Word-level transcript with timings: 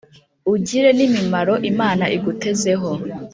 ugire 0.53 0.89
n' 0.97 1.03
imimaro 1.07 1.53
imana 1.71 2.05
igutezeho. 2.17 2.89